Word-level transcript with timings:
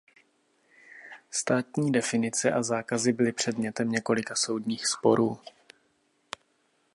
Státní 1.31 1.91
definice 1.91 2.51
a 2.51 2.63
zákazy 2.63 3.13
byly 3.13 3.31
předmětem 3.31 3.91
několika 3.91 4.35
soudních 4.35 4.87
sporů. 4.87 5.39